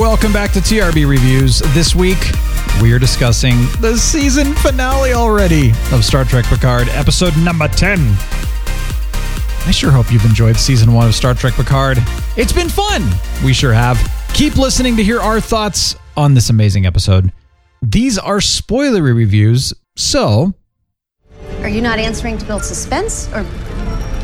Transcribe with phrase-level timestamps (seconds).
[0.00, 1.58] Welcome back to TRB Reviews.
[1.74, 2.18] This week,
[2.80, 7.98] we are discussing the season finale already of Star Trek Picard, episode number 10.
[9.66, 11.98] I sure hope you've enjoyed season one of Star Trek Picard.
[12.38, 13.02] It's been fun.
[13.44, 13.98] We sure have.
[14.32, 17.30] Keep listening to hear our thoughts on this amazing episode.
[17.82, 20.54] These are spoilery reviews, so
[21.60, 23.28] Are you not answering to build suspense?
[23.34, 23.44] Or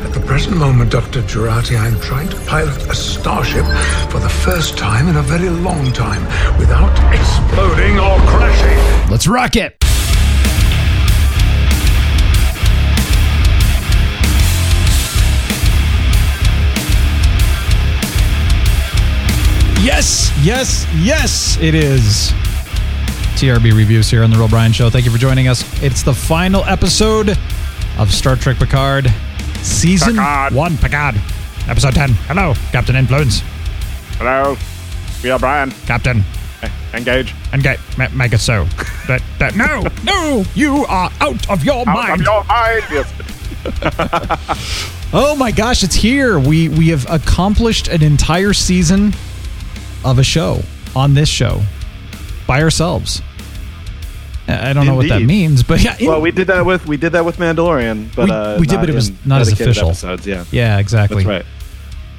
[0.01, 1.21] At the present moment, Dr.
[1.21, 3.65] Jurati, I'm trying to pilot a starship
[4.09, 6.23] for the first time in a very long time
[6.57, 9.11] without exploding or crashing.
[9.11, 9.75] let's rock it.
[19.81, 22.31] Yes, yes, yes, it is.
[23.39, 24.89] TRB reviews here on the Real Brian Show.
[24.89, 25.63] Thank you for joining us.
[25.81, 27.37] It's the final episode
[27.97, 29.05] of Star Trek Picard,
[29.63, 30.53] season Picard.
[30.53, 30.77] one.
[30.77, 31.15] Picard,
[31.67, 32.09] episode ten.
[32.27, 33.41] Hello, Captain Influence.
[34.17, 34.57] Hello,
[35.23, 35.71] we are Brian.
[35.85, 36.23] Captain,
[36.93, 37.33] Engage.
[37.53, 38.65] and get ma- make it so.
[39.07, 42.21] That that no, no, you are out of your Out mind.
[42.21, 42.83] of your mind.
[42.91, 43.13] Yes.
[45.11, 46.37] Oh my gosh, it's here.
[46.37, 49.13] We we have accomplished an entire season
[50.05, 50.61] of a show
[50.95, 51.63] on this show
[52.45, 53.19] by ourselves.
[54.49, 55.27] I don't know what that Indeed.
[55.27, 58.31] means, but yeah, Well, we did that with we did that with Mandalorian, but We-
[58.31, 59.89] uh, we did, but it was in not as dedicated official.
[59.89, 61.23] Episodes, yeah, yeah, exactly.
[61.23, 61.45] that's right.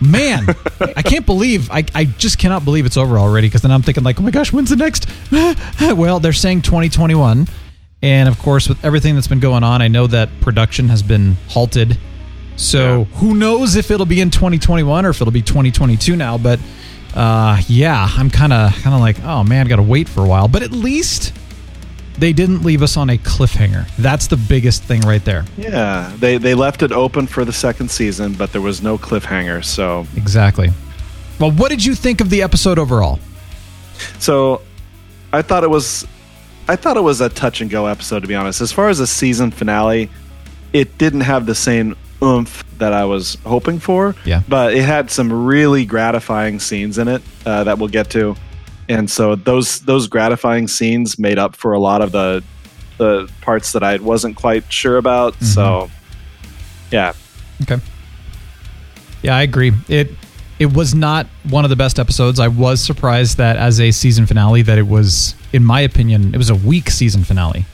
[0.03, 0.47] Man,
[0.97, 4.03] I can't believe I, I just cannot believe it's over already because then I'm thinking
[4.03, 5.07] like, oh my gosh, when's the next?
[5.97, 7.47] well, they're saying 2021,
[8.03, 11.37] and of course with everything that's been going on, I know that production has been
[11.49, 11.99] halted.
[12.57, 16.37] So who knows if it'll be in 2021 or if it'll be 2022 now?
[16.39, 16.61] But
[17.15, 20.29] uh, yeah, I'm kind of kind of like, oh man, got to wait for a
[20.29, 20.47] while.
[20.49, 21.33] But at least
[22.21, 23.89] they didn't leave us on a cliffhanger.
[23.97, 25.45] That's the biggest thing right there.
[25.57, 29.65] Yeah, they they left it open for the second season, but there was no cliffhanger.
[29.65, 30.71] So Exactly.
[31.39, 33.19] Well, what did you think of the episode overall?
[34.19, 34.63] so
[35.33, 36.07] I thought it was
[36.69, 38.61] I thought it was a touch and go episode to be honest.
[38.61, 40.11] As far as a season finale,
[40.73, 44.15] it didn't have the same oomph that I was hoping for.
[44.25, 44.43] Yeah.
[44.49, 48.37] But it had some really gratifying scenes in it uh, that we'll get to.
[48.91, 52.43] And so those those gratifying scenes made up for a lot of the
[52.99, 55.35] the parts that I wasn't quite sure about.
[55.35, 55.45] Mm-hmm.
[55.45, 55.91] So
[56.91, 57.13] yeah.
[57.63, 57.79] Okay.
[59.23, 59.73] Yeah, I agree.
[59.89, 60.11] It
[60.59, 62.41] it was not one of the best episodes.
[62.41, 66.39] I was surprised that as a season finale that it was in my opinion, it
[66.39, 67.65] was a weak season finale.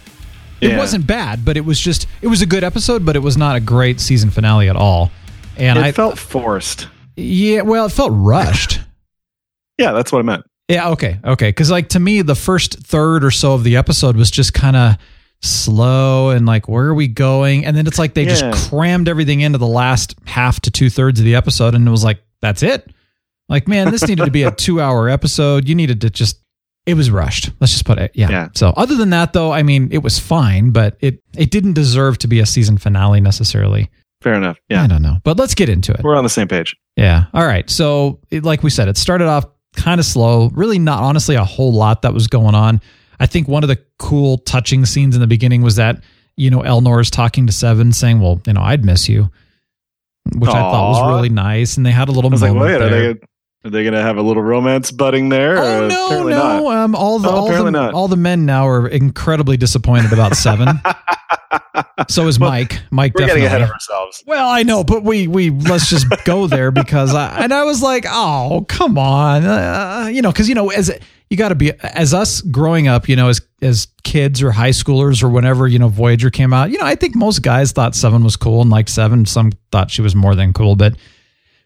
[0.61, 3.37] It wasn't bad, but it was just it was a good episode, but it was
[3.37, 5.11] not a great season finale at all.
[5.57, 6.89] And it I felt forced.
[7.17, 8.81] yeah, well, it felt rushed.
[9.79, 10.43] Yeah, that's what I meant.
[10.69, 11.49] Yeah, okay, okay.
[11.51, 14.77] Because like to me, the first third or so of the episode was just kind
[14.77, 14.97] of
[15.43, 17.65] slow and like, where are we going?
[17.65, 18.35] And then it's like they Yeah.
[18.51, 21.91] just crammed everything into the last half to two thirds of the episode, and it
[21.91, 22.91] was like, that's it.
[23.49, 25.69] Like, man, this needed to be a two-hour episode.
[25.69, 26.41] You needed to just.
[26.85, 27.51] It was rushed.
[27.61, 28.13] Let's just put it.
[28.15, 28.31] Yeah.
[28.31, 28.49] Yeah.
[28.55, 32.17] So other than that, though, I mean, it was fine, but it it didn't deserve
[32.19, 33.91] to be a season finale necessarily.
[34.23, 34.59] Fair enough.
[34.69, 34.85] Yeah.
[34.85, 36.03] I don't know, but let's get into it.
[36.05, 36.77] We're on the same page.
[36.97, 37.25] Yeah.
[37.35, 37.69] All right.
[37.69, 40.51] So, it, like we said, it started off kind of slow.
[40.55, 42.81] Really, not honestly a whole lot that was going on.
[43.21, 46.03] I think one of the cool, touching scenes in the beginning was that
[46.37, 49.31] you know Elnor is talking to Seven, saying, "Well, you know, I'd miss you,"
[50.35, 51.77] which I thought was really nice.
[51.77, 53.15] And they had a little I was like, moment wait, are there.
[53.15, 53.21] they
[53.67, 55.59] are they gonna have a little romance budding there?
[55.59, 56.29] Oh or no, no!
[56.29, 56.67] not?
[56.77, 57.95] Um, all the Oh, all the not.
[57.95, 60.69] all the men now are incredibly disappointed about Seven.
[62.09, 62.81] so is Well, Mike.
[62.91, 63.43] Mike We're definitely.
[63.43, 64.23] getting ahead of ourselves.
[64.27, 67.83] Well, I know, but we we let's just go there because I and I was
[67.83, 70.91] like, oh, come on, uh, you know, because you know, as
[71.31, 74.71] you got to be as us growing up, you know, as as kids or high
[74.71, 77.95] schoolers or whenever you know Voyager came out, you know, I think most guys thought
[77.95, 79.27] Seven was cool and liked Seven.
[79.27, 80.95] Some thought she was more than cool, but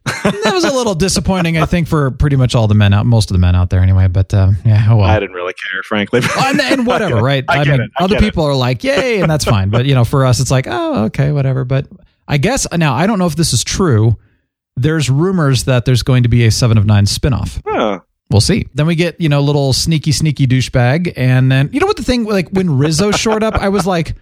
[0.07, 3.31] that was a little disappointing, I think, for pretty much all the men out, most
[3.31, 4.09] of the men out there, anyway.
[4.09, 5.07] But uh, yeah, oh well.
[5.07, 6.21] I didn't really care, frankly.
[6.39, 7.45] and, and whatever, I right?
[7.49, 7.89] I get mean.
[7.99, 8.27] I other get it.
[8.27, 9.71] people are like, "Yay!" and that's fine.
[9.71, 11.87] But you know, for us, it's like, "Oh, okay, whatever." But
[12.27, 14.17] I guess now I don't know if this is true.
[14.77, 17.61] There's rumors that there's going to be a Seven of Nine spinoff.
[17.67, 18.01] Huh.
[18.31, 18.69] We'll see.
[18.75, 22.05] Then we get you know little sneaky, sneaky douchebag, and then you know what the
[22.05, 24.15] thing like when Rizzo showed up, I was like,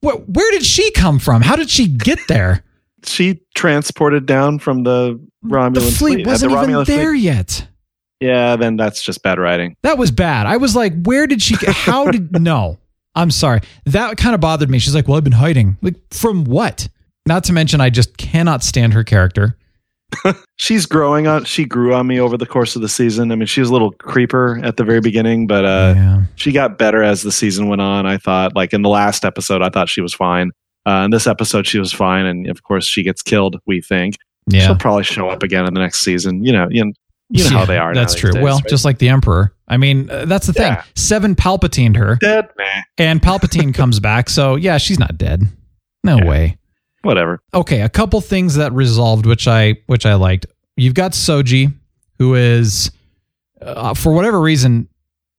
[0.00, 0.28] "What?
[0.28, 1.42] Where did she come from?
[1.42, 2.63] How did she get there?"
[3.04, 7.20] She transported down from the Romulan the fleet Had wasn't the even Romulan there fleet-
[7.22, 7.68] yet.
[8.20, 9.76] yeah, then that's just bad writing.
[9.82, 10.46] That was bad.
[10.46, 11.54] I was like, where did she?
[11.66, 12.40] How did?
[12.40, 12.78] no,
[13.14, 13.60] I'm sorry.
[13.86, 14.78] That kind of bothered me.
[14.78, 15.76] She's like, well, I've been hiding.
[15.82, 16.88] Like from what?
[17.26, 19.56] Not to mention, I just cannot stand her character.
[20.56, 21.44] She's growing on.
[21.44, 23.32] She grew on me over the course of the season.
[23.32, 26.22] I mean, she was a little creeper at the very beginning, but uh, Yeah.
[26.36, 28.06] she got better as the season went on.
[28.06, 30.50] I thought, like in the last episode, I thought she was fine.
[30.86, 33.58] Uh, in this episode, she was fine, and of course, she gets killed.
[33.66, 34.16] We think
[34.48, 34.66] Yeah.
[34.66, 36.44] she'll probably show up again in the next season.
[36.44, 36.92] You know, you know,
[37.30, 37.94] you know how they are.
[37.94, 38.32] That's true.
[38.32, 38.66] days, well, right?
[38.68, 39.54] just like the Emperor.
[39.66, 40.72] I mean, uh, that's the thing.
[40.72, 40.82] Yeah.
[40.94, 42.82] Seven Palpatined her, dead, man.
[42.98, 44.28] and Palpatine comes back.
[44.28, 45.44] So yeah, she's not dead.
[46.04, 46.28] No Yeah.
[46.28, 46.58] way.
[47.02, 47.40] Whatever.
[47.54, 50.44] Okay, a couple things that resolved, which I which I liked.
[50.76, 51.72] You've got Soji,
[52.18, 52.90] who is,
[53.62, 54.88] uh, for whatever reason,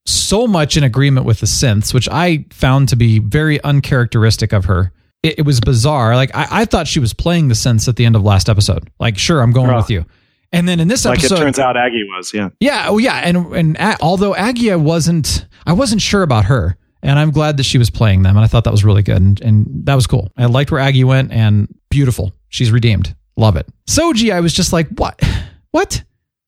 [0.07, 4.65] so much in agreement with the synths, which I found to be very uncharacteristic of
[4.65, 4.91] her.
[5.25, 6.15] It, it was bizarre.
[6.15, 8.89] Like I, I thought she was playing the sense at the end of last episode.
[8.99, 9.77] Like, sure, I'm going Oh.
[9.77, 10.05] with you.
[10.51, 12.33] And then in this Like episode, it turns out, Aggie was.
[12.33, 12.49] Yeah.
[12.61, 17.19] yeah, oh yeah, and and A- although Agia wasn't, I wasn't sure about her, and
[17.19, 19.41] I'm glad that she was playing them, and I thought that was really good, and,
[19.41, 20.31] and that was cool.
[20.37, 22.31] I liked where Aggie went, and beautiful.
[22.47, 23.13] She's redeemed.
[23.35, 23.67] Love it.
[23.89, 25.19] Soji, I was just like, what,
[25.71, 26.03] what,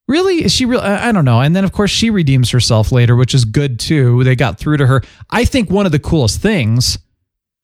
[0.08, 0.46] really?
[0.46, 0.80] Is she real?
[0.80, 1.42] I I don't know.
[1.42, 4.24] And then of course she redeems herself later, which is good too.
[4.24, 5.02] They got through to her.
[5.30, 6.98] I think one of the coolest things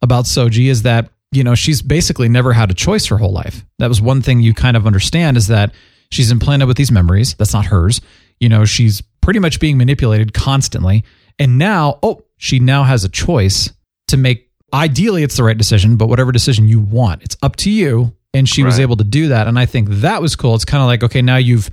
[0.03, 3.65] about Soji is that you know she's basically never had a choice her whole life.
[3.79, 5.73] That was one thing you kind of understand is that
[6.11, 7.33] she's implanted with these memories.
[7.35, 8.01] That's not hers.
[8.39, 11.03] You know, she's pretty much being manipulated constantly.
[11.39, 13.73] And now, oh, she now has a choice
[14.09, 14.49] to make.
[14.73, 18.15] Ideally, it's the right decision, but whatever decision you want, it's up to you.
[18.35, 20.55] And she was able to do that, and I think that was cool.
[20.55, 21.69] It's kind of like okay, now you've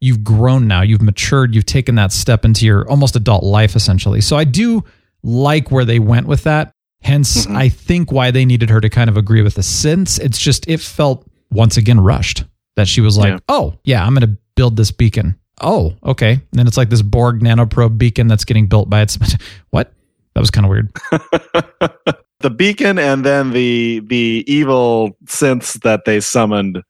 [0.00, 4.20] you've grown now, you've matured, you've taken that step into your almost adult life essentially.
[4.20, 4.84] So I do
[5.22, 6.71] like where they went with that.
[7.02, 7.56] Hence, mm-hmm.
[7.56, 10.20] I think why they needed her to kind of agree with the synths.
[10.20, 12.44] It's just it felt once again rushed
[12.76, 13.38] that she was like, Yeah.
[13.48, 16.32] "Oh, yeah, I'm going to build this beacon." Oh, okay.
[16.32, 19.18] And then it's like this Borg nanoprobe beacon that's getting built by its
[19.70, 19.92] what?
[20.34, 20.92] That was kind of weird.
[22.40, 26.82] the beacon and then the the evil synths that they summoned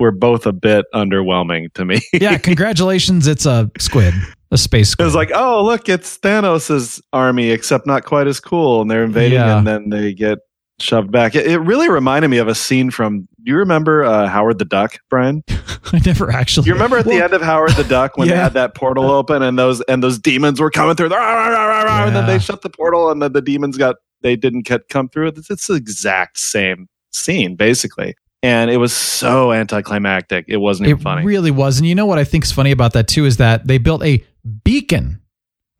[0.00, 2.00] were both a bit underwhelming to me.
[2.12, 4.14] Yeah, congratulations, it's a squid,
[4.54, 8.80] a space It was like, oh look, it's Thanos' army, except not quite as cool,
[8.80, 9.58] and they're invading, Yeah.
[9.58, 10.38] and then they get
[10.80, 11.34] shoved back.
[11.34, 13.28] It, it really reminded me of a scene from.
[13.44, 15.44] Do you remember uh, Howard the Duck, Brian?
[15.92, 16.66] I never actually.
[16.66, 19.42] You remember at the end of Howard the Duck when they had that portal open
[19.42, 22.26] and those and those demons were coming through, rah, rah, rah, rah, rah, and then
[22.26, 25.28] they shut the portal, and then the demons got they didn't get come through.
[25.28, 30.46] It's, it's the exact same scene basically, and it was so anticlimactic.
[30.48, 31.24] It wasn't even It funny.
[31.26, 31.78] really was.
[31.78, 34.02] And you know what I think is funny about that too is that they built
[34.02, 34.24] a
[34.64, 35.20] beacon,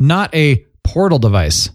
[0.00, 1.70] not a portal device.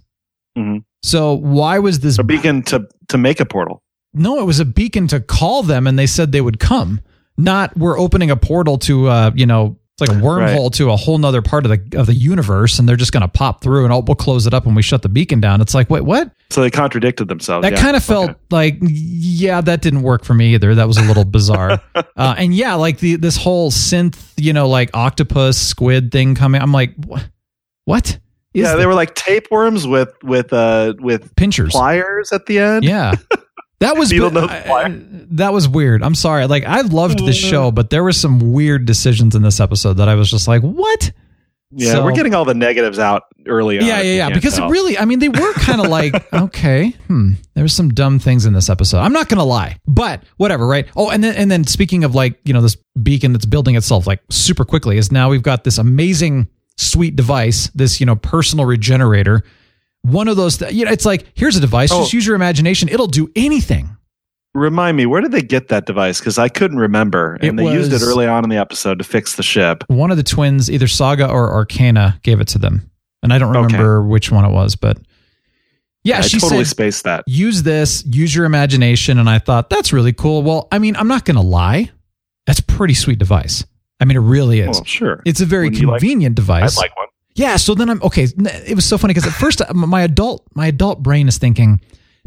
[0.57, 0.83] Mhm.
[1.03, 2.19] So why was this?
[2.19, 3.81] a beacon to to make a portal.
[4.13, 7.01] No, it was a beacon to call them, and they said they would come.
[7.37, 10.95] Not we're opening a portal to, uh, you know, it's like a wormhole to a
[10.95, 13.83] whole nother part of the of the universe, and they're just going to pop through,
[13.83, 15.61] and oh, we'll close it up when we shut the beacon down.
[15.61, 16.31] It's like, wait, what?
[16.49, 17.63] So they contradicted themselves.
[17.63, 18.39] That Yeah, kind of felt okay.
[18.49, 20.73] like, yeah, that didn't work for me either.
[20.75, 21.81] That was a little bizarre.
[21.95, 26.61] uh, and yeah, like the this whole synth, you know, like octopus squid thing coming.
[26.61, 26.95] I'm like,
[27.85, 28.17] what?
[28.53, 31.71] Yeah, the- they were like tapeworms with with uh with pinchers.
[31.71, 32.83] pliers at the end.
[32.83, 33.13] Yeah.
[33.79, 36.03] That was Needle nose I- I- that was weird.
[36.03, 36.45] I'm sorry.
[36.47, 37.49] Like I loved this Mm.
[37.49, 40.61] show, but there were some weird decisions in this episode that I was just like,
[40.61, 41.11] "What?"
[41.71, 43.85] Yeah, So- we're getting all the negatives out early on.
[43.85, 44.21] Yeah, yeah, yeah.
[44.23, 44.69] can't Because it tell.
[44.69, 47.33] really, I mean, they were kind of like, okay, hmm.
[47.53, 48.99] There was some dumb things in this episode.
[48.99, 50.87] I'm not gonna lie, but whatever, right?
[50.95, 54.07] Oh, and then and then speaking of like, you know, this beacon that's building itself
[54.07, 58.65] like super quickly is now we've got this amazing, sweet device, this you know personal
[58.65, 59.43] regenerator.
[60.03, 61.91] One of those, th- you know, it's like here's a device.
[61.91, 61.99] Oh.
[62.01, 63.95] Just use your imagination; it'll do anything.
[64.55, 66.19] Remind me, where did they get that device?
[66.19, 69.03] Because I couldn't remember, and It they used it early on in the episode to
[69.03, 69.83] fix the ship.
[69.87, 72.89] One of the twins, either Saga or Arcana, gave it to them,
[73.21, 73.65] and I don't Okay.
[73.67, 74.97] remember which one it was, but
[76.03, 77.25] yeah, I she totally said spaced that.
[77.27, 79.19] use this, use your imagination.
[79.19, 80.41] And I thought, that's really cool.
[80.41, 81.91] Well, I mean, I'm not going to lie.
[82.47, 83.65] That's a pretty sweet device.
[83.99, 84.77] I mean, it really is.
[84.77, 85.21] Well, sure.
[85.25, 86.77] It's a very Wouldn't like- convenient I'd device.
[86.77, 87.07] like one.
[87.39, 87.55] Yeah.
[87.55, 88.27] So then I'm okay.
[88.67, 91.79] It was so funny because at first uh, my adult, my adult brain is thinking,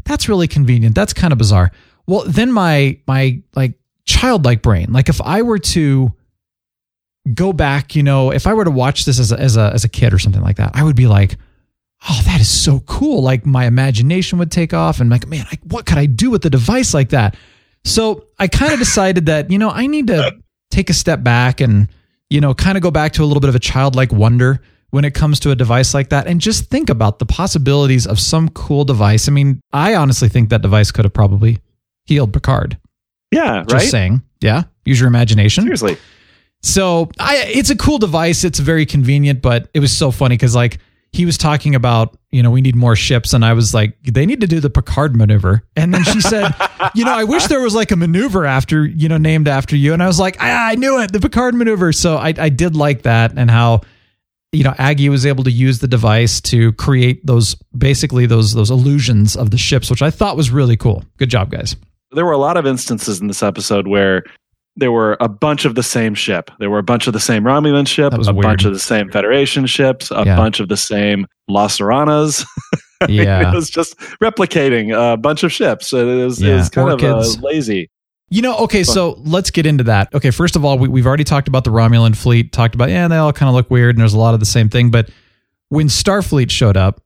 [0.05, 0.95] that's really convenient.
[0.95, 1.71] That's kind of bizarre.
[2.07, 6.11] Well, then my, my like childlike brain, like if I were to
[7.31, 9.83] go back, you know, if I were to watch this as a, as a, as
[9.83, 11.37] a kid or something like that, I would be like,
[12.09, 13.21] oh, that is so cool.
[13.21, 16.43] Like my imagination would take off and like, man, like, what could I do with
[16.45, 17.37] a device like that?
[17.85, 20.39] So I kind of decided that, you know, I need to
[20.71, 21.87] take a step back and,
[22.31, 24.59] you know, kind of go back to a little bit of a childlike wonder
[24.93, 28.19] when it comes to a device like that and just think about the possibilities of
[28.19, 29.27] some cool device.
[29.27, 31.57] I mean, I honestly think that device could have probably
[32.05, 32.77] healed Picard.
[33.31, 33.89] Yeah, Just right.
[33.89, 34.21] saying.
[34.39, 34.65] Yeah.
[34.85, 35.63] Use your imagination.
[35.63, 35.97] Seriously,
[36.61, 38.43] So I, it's a cool device.
[38.43, 40.77] It's very convenient, but it was so funny because like
[41.11, 44.27] he was talking about, you know, we need more ships, and I was like, they
[44.27, 45.63] need to do the Picard maneuver.
[45.75, 46.53] And then she said,
[46.95, 49.93] you know, I wish there was like a maneuver after, you know, named after you.
[49.93, 51.93] And I was like, I, I knew it, the Picard maneuver.
[51.93, 53.81] So I, I did like that, and how,
[54.53, 58.69] you know, Aggie was able to use the device to create those basically those those
[58.71, 61.03] illusions of the ships, which I thought was really cool.
[61.17, 61.75] Good job, guys.
[62.11, 64.23] There were a lot of instances in this episode where
[64.75, 66.49] there were a bunch of the same ship.
[66.59, 68.41] There were a bunch of the same Romulan ship, a weird.
[68.43, 70.35] bunch of the same Federation ships, a Yeah.
[70.35, 72.45] bunch of the same La Sirenas.
[73.01, 73.51] I mean, Yeah.
[73.51, 75.91] it was just replicating a bunch of ships.
[75.93, 77.35] It was, it was kind Orchids.
[77.35, 77.89] of uh, lazy.
[78.33, 80.11] You know, okay, so let's get into that.
[80.11, 83.07] Okay, first of all, we, we've already talked about the Romulan fleet, talked about, yeah,
[83.07, 84.89] they all kind of look weird and there's a lot of the same thing.
[84.89, 85.11] But
[85.69, 86.99] when Starfleet showed up,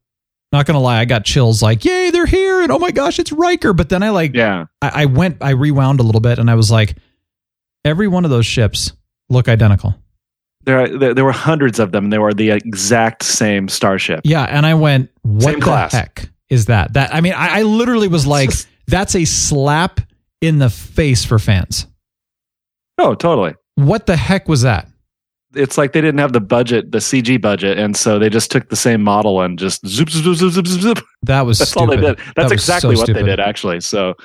[0.53, 2.61] not going to lie, I got chills like, yay, they're here.
[2.61, 3.73] And oh my gosh, it's Riker.
[3.73, 4.67] But then I like, Yeah.
[4.81, 6.95] I, I went, I rewound a little bit and I was like,
[7.83, 8.93] every one of those ships
[9.27, 9.95] look identical.
[10.63, 14.21] There, there, there were hundreds of them, and they were the exact same starship.
[14.23, 14.43] Yeah.
[14.43, 15.91] And I went, what Same the class.
[15.91, 16.93] heck is that?
[16.93, 18.51] That, I mean, I, I literally was like,
[18.87, 19.99] that's a slap
[20.41, 21.87] in the face for fans.
[22.97, 23.55] Oh, totally.
[23.75, 24.87] What the heck was that?
[25.55, 28.69] It's like they didn't have the budget, the CG budget, and so they just took
[28.69, 31.05] the same model and just zoop, zoop, zoop, zoop, zoop, zoop.
[31.23, 31.81] That was That's stupid.
[31.83, 32.17] all they did.
[32.35, 33.23] That's was exactly so what stupid.
[33.25, 33.79] they did, actually.
[33.81, 34.15] So,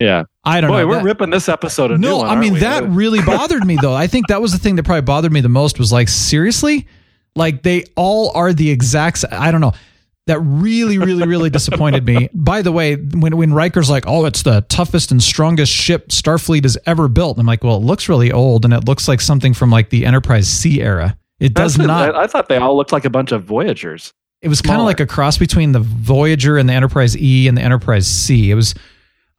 [0.00, 0.24] yeah.
[0.44, 0.84] I don't Boy, know.
[0.86, 2.60] Boy, we're That- ripping this episode a no, one, I mean we?
[2.60, 3.94] that really bothered me though.
[3.94, 6.86] I think that was the thing that probably bothered me the most was like seriously,
[7.34, 9.24] like they all are the exact.
[9.30, 9.72] I don't know.
[10.26, 12.28] That really, really, really disappointed me.
[12.34, 16.64] By the way, when when Riker's like, "Oh, it's the toughest and strongest ship Starfleet
[16.64, 19.54] has ever built," I'm like, "Well, it looks really old, and it looks like something
[19.54, 21.16] from like the Enterprise C era.
[21.38, 22.14] It does That's not.
[22.16, 24.12] I, I thought they all looked like a bunch of Voyagers.
[24.42, 27.56] It was kind of like a cross between the Voyager and the Enterprise E and
[27.56, 28.50] the Enterprise C.
[28.50, 28.74] It was,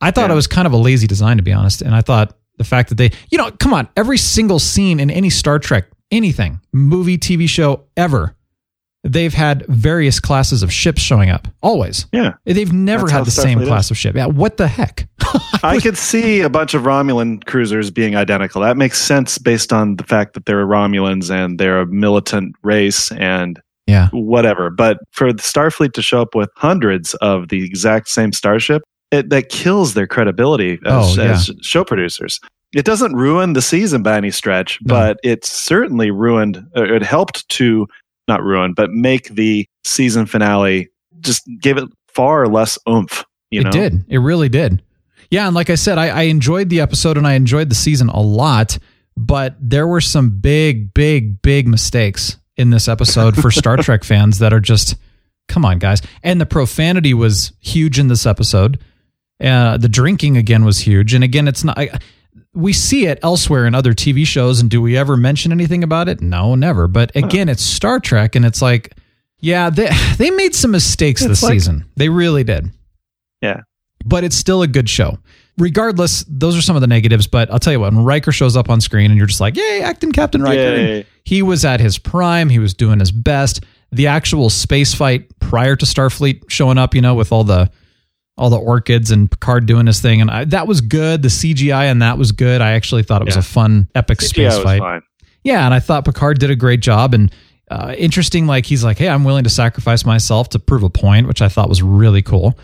[0.02, 0.34] I thought Yeah.
[0.34, 1.82] it was kind of a lazy design to be honest.
[1.82, 5.10] And I thought the fact that they, you know, come on, every single scene in
[5.12, 8.36] any Star Trek, anything, movie, TV show ever,
[9.12, 11.48] they've had various classes of ships showing up.
[11.62, 12.06] Always.
[12.12, 12.34] Yeah.
[12.46, 13.68] They've never That's had the same is.
[13.68, 14.16] class of ship.
[14.16, 14.28] Yeah.
[14.28, 15.08] What the heck?
[15.64, 18.62] I could see a bunch of Romulan cruisers being identical.
[18.62, 23.12] That makes sense based on the fact that they're Romulans and they're a militant race
[23.14, 24.10] and Yeah.
[24.12, 24.70] whatever.
[24.70, 29.30] But for the Starfleet to show up with hundreds of the exact same starship, it,
[29.30, 31.32] that kills their credibility as, Oh, yeah.
[31.32, 32.40] as show producers.
[32.76, 34.94] It doesn't ruin the season by any stretch, No.
[34.94, 37.88] but it certainly ruined, or it helped to
[38.28, 43.26] not ruin, but make the season finale just give it far less oomph.
[43.52, 43.70] You know?
[43.70, 44.06] it did.
[44.10, 44.82] It really did.
[45.30, 48.10] Yeah, and like I said, I, I enjoyed the episode and I enjoyed the season
[48.10, 48.78] a lot,
[49.16, 54.40] but there were some big, big, big mistakes in this episode for Star Trek fans
[54.40, 54.96] that are just,
[55.48, 56.02] come on, guys.
[56.24, 58.80] And the profanity was huge in this episode.
[59.44, 61.78] Uh, the drinking again was huge, and again, it's not.
[61.78, 62.00] I,
[62.58, 66.10] we see it elsewhere in other TV shows, and do we ever mention anything about
[66.10, 66.22] it?
[66.22, 66.88] No, never.
[66.88, 68.96] But again, it's Star Trek, and it's like,
[69.40, 71.86] yeah, they they made some mistakes It's this like- season.
[71.96, 72.72] They really did
[73.42, 73.62] Yeah.
[74.06, 75.18] but it's still a good show.
[75.60, 77.26] Regardless, those are some of the negatives.
[77.26, 79.56] But I'll tell you what, when Riker shows up on screen and you're just like,
[79.58, 81.04] yay, acting Captain Riker.
[81.24, 82.50] He was at his prime.
[82.50, 83.64] He was doing his best.
[83.92, 87.72] The actual space fight prior to Starfleet showing up, you know, with all the
[88.38, 91.22] all the orchids and Picard doing his thing, and I, that was good.
[91.24, 92.62] The CGI and that was good.
[92.62, 93.40] I actually thought it was Yeah.
[93.40, 94.80] a fun, epic CGI space was fight.
[94.80, 95.02] fine.
[95.44, 97.34] Yeah, and I thought Picard did a great job and
[97.72, 98.48] uh, interesting.
[98.48, 101.50] Like he's like, hey, I'm willing to sacrifice myself to prove a point, which I
[101.50, 102.58] thought was really cool.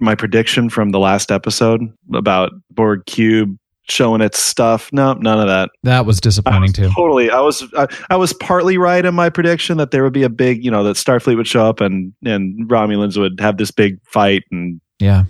[0.00, 1.80] my prediction from the last episode
[2.14, 3.56] about Borg Cube
[3.90, 4.90] showing its stuff.
[4.92, 5.70] No, none of that.
[5.82, 6.90] That was disappointing was too.
[6.94, 7.30] Totally.
[7.30, 10.28] I was I, I was partly right in my prediction that there would be a
[10.28, 13.98] big, you know, that Starfleet would show up and and Romulans would have this big
[14.06, 15.24] fight and Yeah.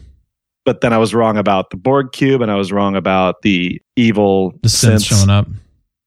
[0.65, 3.81] but then I was wrong about the Borg cube and I was wrong about the
[3.97, 5.47] evil The synths showing up.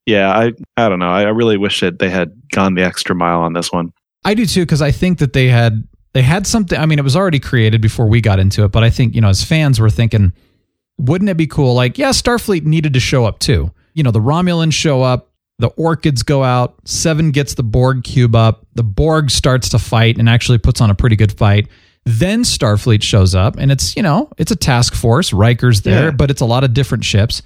[0.06, 1.12] Yeah, I I don't know.
[1.12, 3.92] I, I really wish that they had gone the extra mile on this one.
[4.26, 6.78] I do too because I think that they had they had something.
[6.78, 9.22] I mean, it was already created before we got into it, but I think you
[9.22, 10.34] know, as fans, we're thinking,
[10.98, 11.74] wouldn't it be cool?
[11.76, 13.72] Like, yeah, Starfleet needed to show up too.
[13.94, 18.36] You know, the Romulans show up, the Orchids go out, Seven gets the Borg cube
[18.36, 21.68] up, the Borg starts to fight and actually puts on a pretty good fight.
[22.06, 25.32] Then Starfleet shows up, and it's you know, it's a task force.
[25.34, 26.12] Riker's there, Yeah.
[26.12, 27.42] but it's a lot of different ships.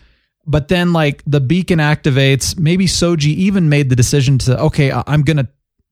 [0.47, 2.57] But then, like the beacon activates.
[2.57, 5.47] Maybe Soji even made the decision to, okay, I'm going to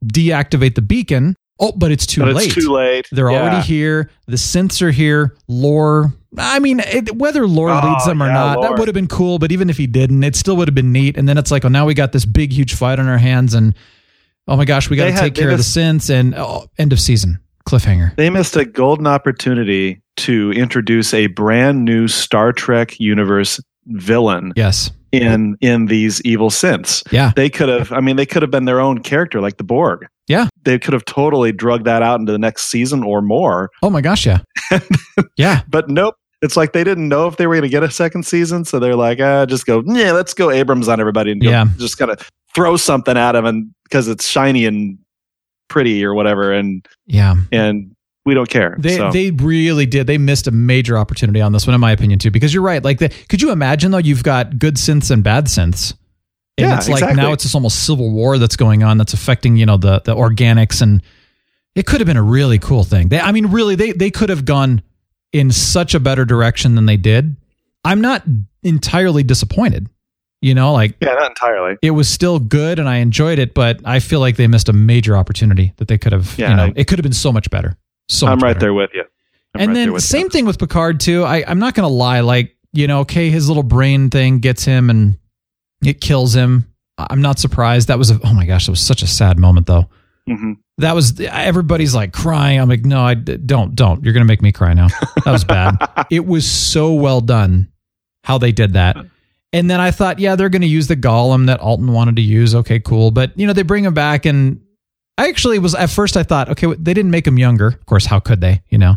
[0.05, 1.35] deactivate the beacon.
[1.59, 2.45] Oh, but it's too but late.
[2.45, 3.07] it's too late.
[3.11, 3.41] They're Yeah.
[3.41, 4.09] already here.
[4.27, 5.35] The synths are here.
[5.47, 6.13] Lore.
[6.37, 9.07] I mean, it, whether Lore Oh, leads them or yeah, not, that would have been
[9.07, 9.39] cool.
[9.39, 11.17] But even if he didn't, it still would have been neat.
[11.17, 13.53] And then it's like, oh, now we got this big, huge fight on our hands,
[13.53, 13.75] and
[14.47, 16.09] oh my gosh, we got to take care of the synths.
[16.09, 18.15] And oh, end of season cliffhanger.
[18.15, 24.91] They missed a golden opportunity to introduce a brand new Star Trek universe villain Yes.
[25.11, 27.03] in in these evil synths.
[27.11, 27.31] Yeah.
[27.35, 30.05] They could have I mean they could have been their own character like the Borg.
[30.27, 30.47] Yeah.
[30.63, 33.69] They could have totally drugged that out into the next season or more.
[33.81, 34.39] Oh my gosh, yeah.
[35.37, 35.61] yeah.
[35.67, 36.15] But nope.
[36.41, 38.77] It's like they didn't know if they were going to get a second season, so
[38.77, 41.67] they're like, ah, just go, yeah, let's go Abrams on everybody and Yeah.
[41.77, 44.97] just kind of throw something at them, and because it's shiny and
[45.73, 47.35] pretty or whatever, and Yeah.
[47.51, 48.77] and we don't care.
[48.79, 49.11] They so.
[49.11, 50.07] they really did.
[50.07, 52.31] They missed a major opportunity on this one, in my opinion, too.
[52.31, 52.81] Because you're right.
[52.81, 53.97] Like, the, could you imagine though?
[53.97, 55.93] You've got good synths and bad synths,
[56.57, 57.21] and Yeah, it's like exactly.
[57.21, 60.15] now it's this almost civil war that's going on that's affecting you know the the
[60.15, 61.01] organics, and
[61.75, 63.09] it could have been a really cool thing.
[63.09, 64.81] They, I mean, really, they they could have gone
[65.33, 67.35] in such a better direction than they did.
[67.83, 68.23] I'm not
[68.61, 69.89] entirely disappointed.
[70.43, 71.77] You know, like yeah, not entirely.
[71.81, 74.73] it was still good and I enjoyed it, but I feel like they missed a
[74.73, 76.37] major opportunity that they could have.
[76.37, 77.77] Yeah, you know, I- it could have been so much better.
[78.09, 79.03] So I'm right better there with you.
[79.55, 80.29] I'm and right then same you.
[80.29, 81.23] thing with Picard too.
[81.23, 84.89] I, I'm not gonna lie, like you know, okay, his little brain thing gets him
[84.89, 85.17] and
[85.85, 86.65] it kills him.
[86.97, 87.87] I'm not surprised.
[87.87, 89.85] That was a oh my gosh, that was such a sad moment though.
[90.29, 90.57] Mhm.
[90.79, 92.59] That was everybody's like crying.
[92.59, 94.03] I'm like, no, I don't, don't.
[94.03, 94.87] You're gonna make me cry now.
[95.23, 95.77] That was bad.
[96.11, 97.71] it was so well done
[98.25, 98.97] how they did that.
[99.53, 102.21] And then I thought, yeah, they're going to use the golem that Altan wanted to
[102.23, 102.55] use.
[102.55, 103.11] Okay, cool.
[103.11, 104.59] But you know, they bring him back, and
[105.17, 107.67] I actually was at first I thought, okay, they didn't make him younger.
[107.67, 108.61] Of course, how could they?
[108.69, 108.95] You know.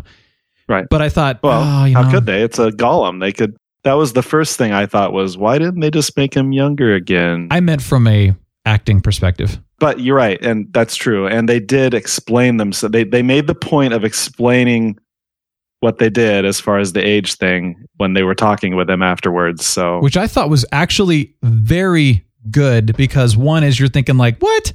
[0.67, 0.85] Right.
[0.89, 2.41] But I thought, Well, oh, you how know, could they?
[2.41, 3.21] It's a golem.
[3.21, 3.55] They could.
[3.83, 6.93] That was the first thing I thought was why didn't they just make him younger
[6.93, 7.47] again?
[7.51, 8.35] I meant from a
[8.65, 9.61] acting perspective.
[9.79, 11.25] but you're right, and that's true.
[11.27, 12.73] And they did explain them.
[12.73, 14.97] So they they made the point of explaining
[15.79, 19.03] what they did as far as the age thing when they were talking with him
[19.03, 19.65] afterwards.
[19.65, 24.71] So which I thought was actually very good because one is you're thinking like what,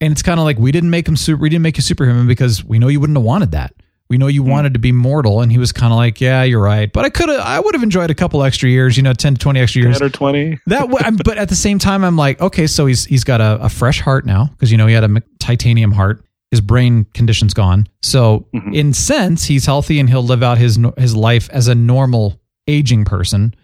[0.00, 2.26] and it's kind of like we didn't make him super, we didn't make you superhuman
[2.26, 3.74] because we know you wouldn't have wanted that.
[4.08, 4.50] We know you hmm.
[4.50, 7.10] wanted to be mortal, and he was kind of like, yeah, you're right, but I
[7.10, 9.60] could have, I would have enjoyed a couple extra years, you know, ten to twenty
[9.60, 9.98] extra years.
[9.98, 10.58] ten or twenty.
[10.66, 13.64] That, w- but at the same time, I'm like, okay, so he's he's got a,
[13.64, 16.24] a fresh heart now because you know he had a titanium heart.
[16.50, 18.72] His brain condition's gone, so mm-hmm.
[18.72, 23.04] in sense, he's healthy and he'll live out his his life as a normal aging
[23.04, 23.54] person.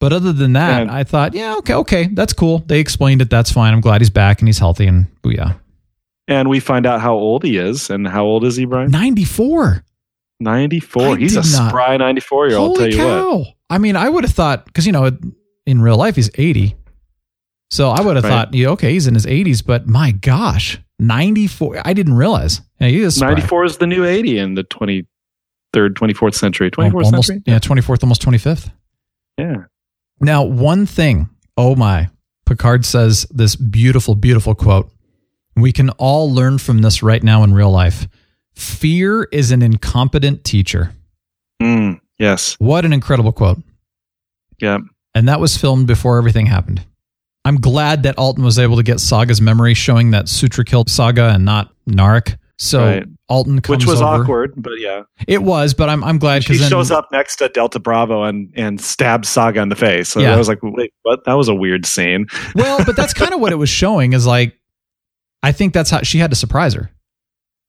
[0.00, 0.94] But other than that, Yeah.
[0.94, 2.58] I thought, yeah, okay, okay, that's cool.
[2.60, 3.30] They explained it.
[3.30, 3.72] That's fine.
[3.72, 5.58] I'm glad he's back and he's healthy and booyah.
[6.28, 7.90] And we find out how old he is.
[7.90, 8.90] And how old is he, Brian?
[8.90, 9.84] 94.
[10.40, 11.02] 94.
[11.02, 12.76] I He's a spry 94 year old.
[12.78, 13.04] Tell you what.
[13.04, 13.44] cow!
[13.70, 15.10] I mean, I would have thought because you know
[15.66, 16.76] in real life he's 80,
[17.70, 18.30] so I would have Right.
[18.30, 21.82] thought, yeah, okay, he's in his 80s, but my gosh, 94!
[21.84, 22.60] I didn't realize.
[22.80, 25.04] Yeah, he is 94 is the new 80 in the 23rd,
[25.74, 26.70] 24th century.
[26.70, 27.42] 24th Al- almost, century?
[27.46, 28.70] yeah, 24th, almost 25th.
[29.38, 29.64] Yeah.
[30.20, 32.08] Now, one thing, oh my,
[32.46, 34.90] Picard says this beautiful, beautiful quote.
[35.56, 38.06] We can all learn from this right now in real life.
[38.54, 40.92] Fear is an incompetent teacher.
[41.62, 42.54] Mm, yes.
[42.58, 43.58] What an incredible quote.
[44.60, 44.78] Yeah.
[45.14, 46.84] And that was filmed before everything happened.
[47.44, 51.28] I'm glad that Altan was able to get Saga's memory showing that Sutra killed Saga
[51.30, 52.38] and not Narek.
[52.56, 53.06] So Right.
[53.30, 54.22] Altan comes Which was over.
[54.22, 55.02] awkward, but yeah.
[55.26, 58.52] It was, but I'm I'm glad because then shows up next to Delta Bravo and,
[58.54, 60.08] and stabs Saga in the face.
[60.10, 60.34] So Yeah.
[60.34, 61.24] I was like, wait, what?
[61.24, 62.26] That was a weird scene.
[62.54, 64.58] well, but that's kind of what it was showing is like,
[65.42, 66.90] I think that's how she had to surprise her.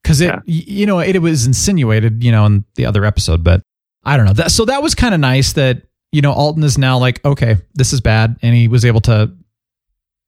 [0.06, 0.40] Cause it, Yeah.
[0.46, 3.62] you know, it, was insinuated, you know, in the other episode, but
[4.04, 4.34] I don't know.
[4.34, 7.58] That, so that was kind of nice that, you know, Altan is now like, okay,
[7.74, 8.38] this is bad.
[8.44, 9.34] And he was able to,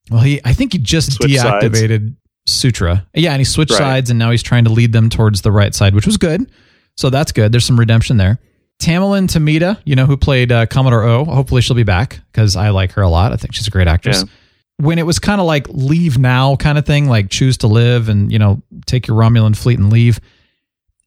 [0.09, 1.65] well, he, I think he just Switch sides.
[1.65, 2.15] deactivated
[2.45, 3.05] Sutra.
[3.13, 3.31] Yeah.
[3.31, 3.77] And he switched Right.
[3.79, 6.49] sides and now he's trying to lead them towards the right side, which was good.
[6.95, 7.51] So that's good.
[7.51, 8.39] There's some redemption there.
[8.81, 11.25] Tamlyn Tomita, you know, who played uh, Commodore O.
[11.25, 13.33] Hopefully she'll be back because I like her a lot.
[13.33, 14.23] I think she's a great actress.
[14.23, 14.85] Yeah.
[14.85, 18.07] When it was kind of like leave now kind of thing, like choose to live
[18.09, 20.19] and, you know, take your Romulan fleet and leave.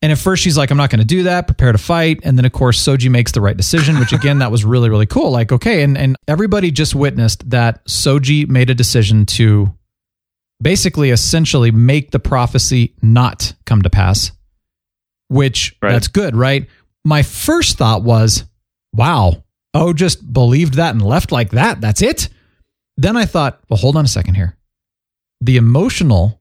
[0.02, 2.20] And at first she's like, I'm not going to do that, prepare to fight.
[2.22, 5.06] And then, of course, Soji makes the right decision, which again, that was really, really
[5.06, 5.30] cool.
[5.30, 5.82] Like, okay.
[5.82, 9.74] And, and everybody just witnessed that Soji made a decision to
[10.62, 14.32] basically, essentially make the prophecy not come to pass,
[15.28, 15.92] which Right.
[15.92, 16.66] that's good, right?
[17.04, 18.44] My first thought was,
[18.94, 21.80] wow, oh, just believed that and left like that.
[21.82, 22.28] That's it.
[22.96, 24.56] Then I thought, well, hold on a second here.
[25.42, 26.39] The emotional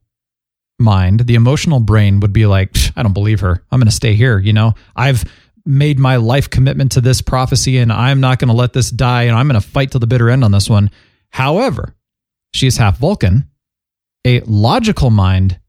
[0.79, 3.63] mind, the emotional brain would be like, "Psh, I don't believe her.
[3.71, 4.39] I'm going to stay here.
[4.39, 5.23] You know, I've
[5.65, 9.23] made my life commitment to this prophecy and I'm not going to let this die
[9.23, 10.89] and I'm going to fight to the bitter end on this one.
[11.29, 11.95] However,
[12.53, 13.47] she is half Vulcan.
[14.25, 15.59] A logical mind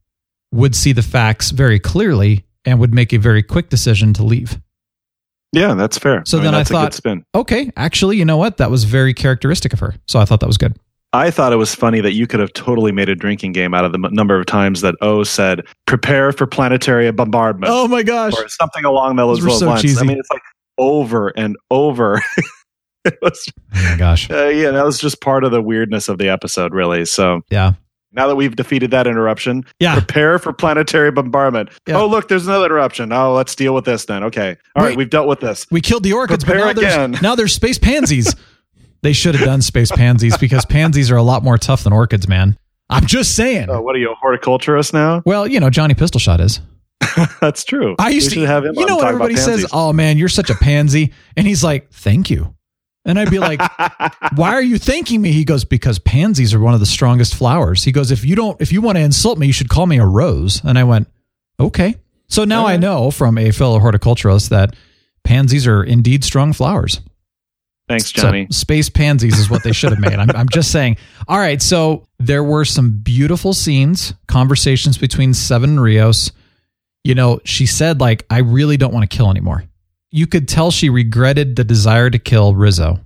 [0.52, 4.58] would see the facts very clearly and would make a very quick decision to leave.
[5.52, 6.22] Yeah, that's fair.
[6.24, 8.58] So mean, then I that's a good thought, okay, actually, you know what?
[8.58, 9.94] That was very characteristic of her.
[10.06, 10.76] So I thought that was good.
[11.12, 13.84] I thought it was funny that you could have totally made a drinking game out
[13.84, 17.72] of the m- number of times that O said, prepare for planetary bombardment.
[17.74, 18.32] Oh my gosh.
[18.38, 19.82] or something along those, Those were so lines.
[19.82, 20.00] cheesy.
[20.00, 20.42] I mean, it's like
[20.78, 22.22] over and over.
[23.04, 24.30] it was, Oh my gosh.
[24.30, 27.04] uh, yeah, that was just part of the weirdness of the episode, really.
[27.04, 27.72] So Yeah.
[28.12, 29.94] now that we've defeated that interruption, Yeah.
[29.94, 31.70] prepare for planetary bombardment.
[31.88, 31.96] Yeah.
[31.98, 33.12] Oh, look, there's another interruption.
[33.12, 34.22] Oh, let's deal with this then.
[34.22, 34.56] Okay.
[34.76, 34.96] All right, Wait.
[34.98, 35.66] we've dealt with this.
[35.72, 37.10] We killed the orchids, but Prepare now again.
[37.12, 38.36] there's, now there's space pansies.
[39.02, 42.28] they should have done space pansies because pansies are a lot more tough than orchids,
[42.28, 42.58] man.
[42.88, 43.70] I'm just saying.
[43.70, 45.22] Oh, what are you, a horticulturist now?
[45.24, 46.60] Well, you know, Johnny Pistol Shot is.
[47.40, 47.94] That's true.
[47.98, 48.74] I used to have him.
[48.76, 49.66] You know what everybody says?
[49.72, 51.12] Oh man, you're such a pansy.
[51.36, 52.54] And he's like, "Thank you."
[53.04, 53.60] And I'd be like,
[54.36, 57.84] "Why are you thanking me?" He goes, "Because pansies are one of the strongest flowers."
[57.84, 59.98] He goes, "If you don't if you want to insult me, you should call me
[59.98, 61.08] a rose." And I went,
[61.58, 61.96] "Okay."
[62.28, 64.76] So now I know from a fellow horticulturist that
[65.24, 67.00] pansies are indeed strong flowers.
[67.90, 68.46] Thanks, So, Johnny.
[68.50, 70.14] space pansies is what they should have made.
[70.14, 70.96] I'm, I'm just saying.
[71.29, 71.61] All right.
[71.61, 76.33] So there were some beautiful scenes, conversations between Seven and Rios.
[77.05, 79.64] You know, she said, like, I really don't want to kill anymore.
[80.12, 83.00] You could tell she regretted the desire to kill Rizzo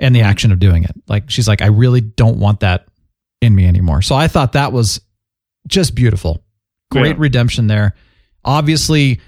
[0.00, 0.92] and the action of doing it.
[1.08, 2.86] Like, she's like, I really don't want that
[3.40, 4.02] in me anymore.
[4.02, 5.00] So I thought that was
[5.66, 6.42] just beautiful.
[6.90, 7.22] Great Yeah.
[7.22, 7.94] redemption there.
[8.44, 9.20] Obviously,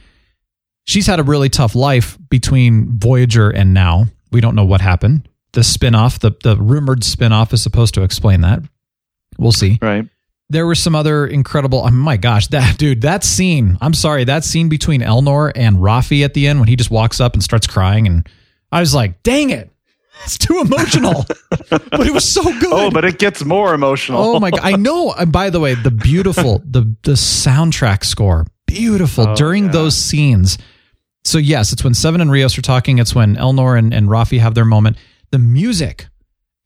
[0.87, 4.07] she's had a really tough life between Voyager and now.
[4.33, 5.29] We don't know what happened.
[5.53, 8.63] The spin-off, the the rumored spin-off is supposed to explain that.
[9.39, 9.79] We'll see.
[9.83, 10.07] right.
[10.53, 13.79] There were some other incredible oh my gosh, that dude, that scene.
[13.81, 17.21] I'm sorry, that scene between Elnor and Rafi at the end when he just walks
[17.21, 18.29] up and starts crying and
[18.73, 19.71] I was like, "Dang it.
[20.25, 21.25] It's too emotional."
[21.71, 22.73] but it was so good.
[22.73, 24.21] Oh, but it gets more emotional.
[24.23, 24.61] Oh my god!
[24.63, 25.13] I know.
[25.19, 29.71] And by the way, the beautiful the the soundtrack score, beautiful Oh, during yeah.
[29.73, 30.59] those scenes.
[31.25, 32.99] So yes, it's when Seven and Rios are talking.
[32.99, 34.97] It's when Elnor and, and Rafi have their moment.
[35.31, 36.09] The music,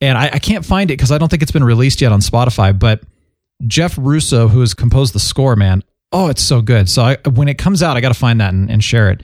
[0.00, 2.20] and I, I can't find it because I don't think it's been released yet on
[2.20, 2.76] Spotify.
[2.78, 3.02] But
[3.66, 6.88] Jeff Russo, who has composed the score, man, oh, it's so good.
[6.88, 9.22] So I, when it comes out, I got to find that and, and share it.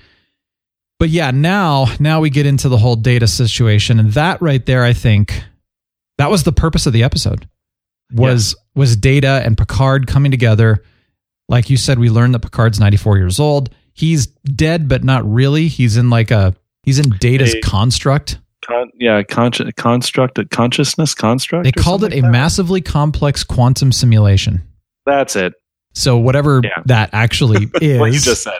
[0.99, 4.85] But yeah, now now we get into the whole data situation, and that right there,
[4.85, 5.43] I think
[6.19, 7.49] that was the purpose of the episode
[8.13, 10.83] was was Data and Picard coming together.
[11.49, 13.75] Like you said, we learned that Picard's 94 years old.
[13.93, 15.69] He's dead, but not really.
[15.69, 17.61] He's in like a he's in Data's Hey.
[17.61, 18.39] construct.
[18.65, 21.65] Con- yeah, con- constructed consciousness construct.
[21.65, 22.31] They called it something a that?
[22.33, 24.63] massively complex quantum simulation.
[25.07, 25.55] That's it.
[25.95, 26.83] So whatever Yeah.
[26.87, 27.99] that actually is.
[28.01, 28.59] What you just said.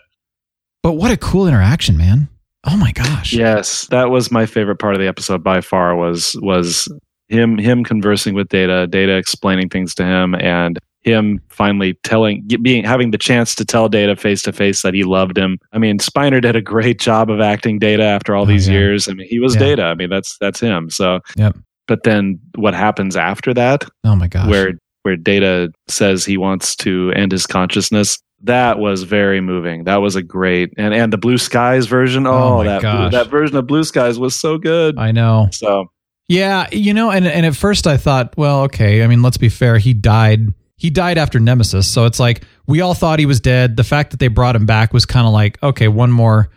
[0.83, 2.29] but what a cool interaction, man.
[2.65, 3.33] Oh my gosh.
[3.33, 5.95] Yes, that was my favorite part of the episode by far.
[5.97, 6.89] Was was
[7.29, 12.85] him him conversing with Data, Data explaining things to him, and him finally telling, being
[12.85, 15.59] having the chance to tell Data face to face that he loved him.
[15.73, 18.75] I mean, Spiner did a great job of acting Data after all Oh, these yeah.
[18.75, 19.09] years.
[19.09, 19.61] I mean, he was Yeah.
[19.61, 19.83] Data.
[19.85, 20.91] I mean, that's that's him.
[20.91, 21.57] So, Yep.
[21.89, 23.85] but then what happens after that?
[24.05, 24.49] Oh my gosh.
[24.49, 28.19] where where Data says he wants to end his consciousness.
[28.43, 29.85] That was very moving.
[29.85, 32.27] That was a great and and the Blue Skies version.
[32.27, 33.13] Oh Oh, my that gosh.
[33.13, 34.99] that version of Blue Skies was so good.
[34.99, 35.49] I know.
[35.53, 35.91] So
[36.29, 39.03] Yeah, you know, and and at first I thought, well, okay.
[39.03, 39.79] I mean, let's be fair.
[39.79, 40.53] He died.
[40.81, 43.77] He died after Nemesis, so it's like we all thought he was dead.
[43.77, 46.49] The fact that they brought him back was kind of like, okay, one more,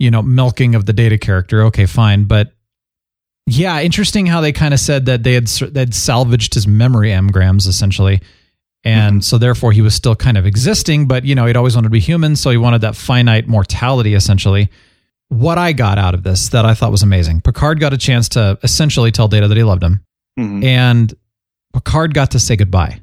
[0.00, 1.62] you know, milking of the data character.
[1.66, 2.50] Okay, fine, but
[3.46, 7.68] yeah, interesting how they kind of said that they had they'd salvaged his memory engrams
[7.68, 8.20] essentially,
[8.82, 11.86] and so therefore he was still kind of existing, but you know, he'd always wanted
[11.86, 14.68] to be human, so he wanted that finite mortality essentially
[15.28, 17.42] what I got out of this that I thought was amazing.
[17.42, 20.04] Picard got a chance to essentially tell Data that he loved him,
[20.36, 20.64] mhm.
[20.64, 21.14] and
[21.72, 23.00] Picard got to say goodbye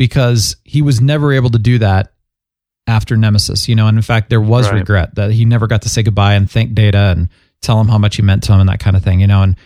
[0.00, 2.14] because he was never able to do that
[2.86, 3.68] after Nemesis.
[3.68, 4.78] You know, and in fact, there was Right.
[4.78, 7.28] regret that he never got to say goodbye and thank Data and
[7.60, 9.20] tell him how much he meant to him and that kind of thing.
[9.20, 9.56] You know, and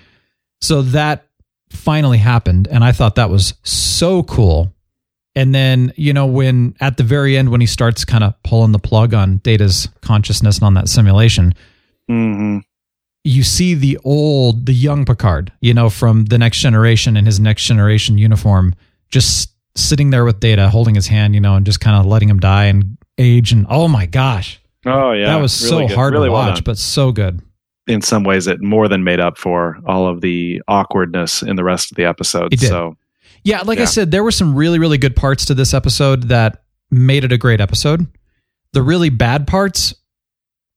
[0.60, 1.24] so that
[1.70, 4.74] finally happened, and I thought that was so cool.
[5.36, 8.72] And then, you know, when at the very end, when he starts kind of pulling
[8.72, 11.54] the plug on Data's consciousness and on that simulation,
[12.10, 12.62] Mhm.
[13.22, 17.38] you see the old, the young Picard, you know, from the next generation in his
[17.38, 18.74] next generation uniform,
[19.10, 22.28] just sitting there with Data, holding his hand, you know, and just kind of letting
[22.28, 23.52] him die and age.
[23.52, 25.94] And oh my gosh, oh yeah, that was really so good.
[25.96, 26.62] hard Really to well watch, done.
[26.64, 27.40] but so good.
[27.86, 31.64] in some ways, it more than made up for all of the awkwardness in the
[31.64, 32.58] rest of the episode.
[32.58, 32.96] So
[33.42, 36.62] Yeah, like I said, there were some really, really good parts to this episode that
[36.90, 38.06] made it a great episode.
[38.72, 39.94] The really bad parts,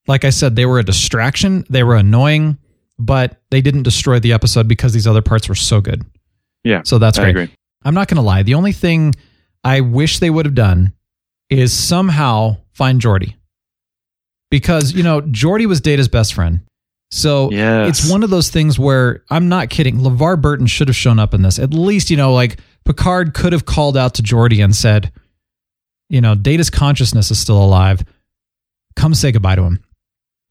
[0.07, 1.63] like I said, they were a distraction.
[1.69, 2.57] They were annoying,
[2.99, 6.03] but they didn't destroy the episode because these other parts were so good.
[6.63, 7.29] yeah, So that's I great.
[7.31, 7.55] agree.
[7.87, 8.43] I'm not going to lie.
[8.43, 9.15] The only thing
[9.63, 10.91] I wish they would have done
[11.49, 13.35] is somehow find Geordi.
[14.51, 16.61] Because, you know, Geordi was Data's best friend.
[17.11, 18.01] So Yes.
[18.01, 19.99] it's one of those things where I'm not kidding.
[19.99, 21.59] LeVar Burton should have shown up in this.
[21.59, 25.11] At least, you know, like Picard could have called out to Geordi and said,
[26.09, 28.03] you know, Data's consciousness is still alive.
[28.97, 29.79] Come say goodbye to him.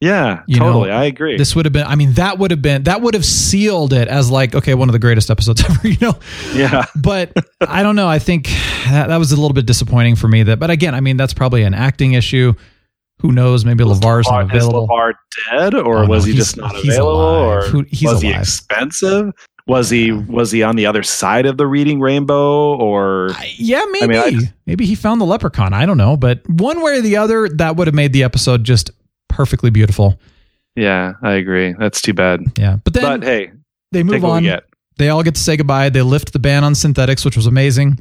[0.01, 0.91] Yeah, You know, totally.
[0.91, 1.39] I agree.
[1.39, 4.09] This would have been, I mean, that would have been, that would have sealed it
[4.09, 6.19] as like, okay, one of the greatest episodes ever, you know?
[6.53, 6.85] yeah.
[6.97, 7.33] But
[7.63, 8.07] I don't know.
[8.07, 8.49] I think
[8.89, 10.43] that, that was a little bit disappointing for me.
[10.43, 12.53] That, but again, I mean, that's probably an acting issue.
[13.23, 13.65] Who knows?
[13.65, 14.85] Maybe LeVar's not available.
[14.85, 14.91] Is.
[14.91, 15.13] LeVar
[15.51, 17.65] dead, or Oh, no, was he just not he's available, alive.
[17.65, 19.33] or Who- was he expensive?
[19.67, 24.19] Was he was he on the other side of the reading rainbow, or Yeah, maybe.
[24.19, 25.73] I mean, I- maybe he found the leprechaun.
[25.73, 26.17] I don't know.
[26.19, 28.91] But one way or the other, that would have made the episode just
[29.29, 30.19] perfectly beautiful.
[30.75, 31.75] yeah, I agree.
[31.79, 32.41] That's too bad.
[32.59, 32.77] Yeah.
[32.85, 33.53] But then But hey,
[33.93, 34.43] they move take what we on.
[34.43, 34.65] get.
[34.99, 35.89] They all get to say goodbye.
[35.91, 37.99] They lift the ban on synthetics, which was amazing.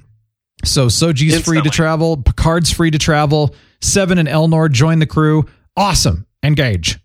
[0.64, 2.16] So Soji's free to travel.
[2.18, 3.54] Picard's free to travel.
[3.82, 5.46] Seven and Elnor join the crew.
[5.76, 6.26] Awesome.
[6.44, 6.98] Engage.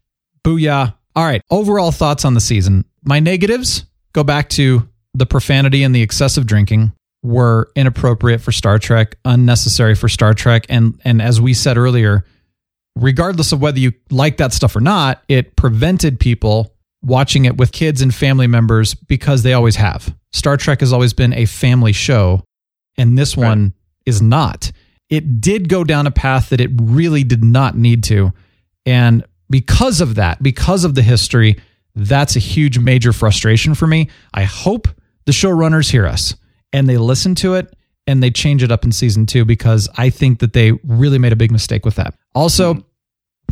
[0.44, 0.94] Booyah.
[1.16, 1.42] All right.
[1.50, 2.84] Overall thoughts on the season.
[3.04, 6.92] My negatives go back to the profanity and the excessive drinking
[7.24, 12.24] were inappropriate for Star Trek, unnecessary for Star Trek, and and as we said earlier,
[12.96, 17.72] regardless of whether you like that stuff or not, it prevented people watching it with
[17.72, 20.14] kids and family members because they always have.
[20.32, 22.44] Star Trek has always been a family show,
[22.96, 23.74] and this one
[24.06, 24.70] is not.
[25.08, 28.32] It did go down a path that it really did not need to.
[28.86, 31.56] And because of that, because of the history,
[31.94, 34.08] that's a huge major frustration for me.
[34.32, 34.88] I hope
[35.26, 36.34] the showrunners hear us
[36.72, 37.74] and they listen to it
[38.10, 41.32] and they change it up in season two because I think that they really made
[41.32, 42.14] a big mistake with that.
[42.34, 42.84] Also,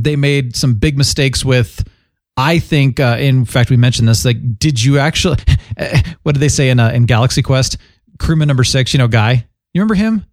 [0.01, 1.89] they made some big mistakes with.
[2.37, 4.25] I think, uh, in fact, we mentioned this.
[4.25, 5.39] Like, did you actually?
[6.25, 7.79] What did they say in uh, in Galaxy Quest?
[8.19, 9.47] Crewman number six, you know, guy.
[9.73, 10.27] You remember him?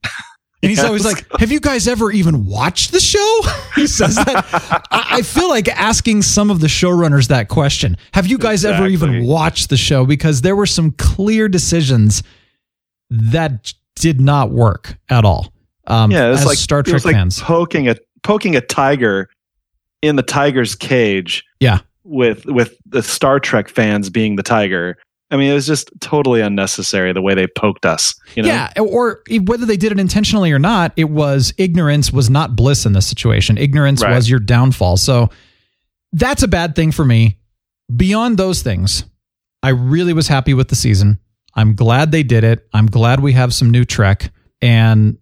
[0.64, 3.42] And he's always like, "Have you guys ever even watched the show?"
[3.76, 4.46] he says that.
[4.92, 7.98] I, I feel like asking some of the showrunners that question.
[8.14, 10.06] Have you guys ever even watched the show?
[10.06, 12.24] Because there were some clear decisions
[13.10, 15.54] that did not work at all.
[15.88, 17.40] Um, Yeah, it's as like Star Trek like fans.
[17.42, 19.30] poking a poking a tiger
[20.02, 24.98] in the tiger's cage Yeah, with with the Star Trek fans being the tiger.
[25.32, 28.14] I mean, it was just totally unnecessary the way they poked us.
[28.36, 28.50] You know?
[28.50, 32.86] Yeah, or whether they did it intentionally or not, it was ignorance was not bliss
[32.86, 33.58] in this situation.
[33.58, 34.14] Ignorance Right.
[34.16, 34.98] was your downfall.
[34.98, 35.30] So
[36.14, 37.40] that's a bad thing for me.
[37.96, 39.04] Beyond those things,
[39.64, 41.20] I really was happy with the season.
[41.56, 42.68] I'm glad they did it.
[42.74, 44.32] I'm glad we have some new Trek.
[44.62, 45.18] And